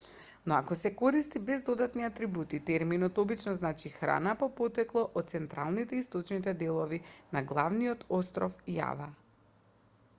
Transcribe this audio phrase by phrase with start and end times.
[0.49, 5.99] но ако се користи без додатни атрибути терминот обично значи храна по потекло од централните
[5.99, 6.99] и источните делови
[7.37, 9.11] на главниот остров јава